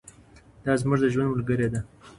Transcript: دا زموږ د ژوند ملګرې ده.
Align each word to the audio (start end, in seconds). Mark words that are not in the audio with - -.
دا 0.63 0.71
زموږ 0.81 0.99
د 1.01 1.05
ژوند 1.13 1.31
ملګرې 1.33 1.67
ده. 1.73 1.79